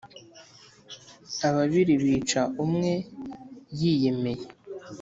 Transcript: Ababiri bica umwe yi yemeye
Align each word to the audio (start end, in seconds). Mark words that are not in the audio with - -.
Ababiri 1.47 1.93
bica 2.03 2.41
umwe 2.63 2.91
yi 3.79 3.91
yemeye 4.01 4.45